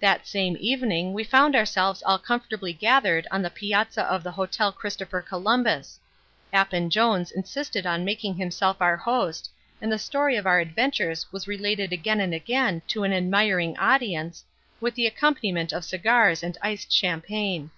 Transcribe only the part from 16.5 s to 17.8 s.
iced champagne.